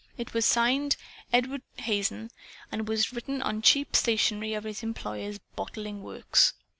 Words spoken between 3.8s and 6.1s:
stationery of his employer's bottling